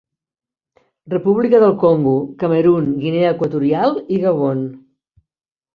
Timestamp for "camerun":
2.45-2.91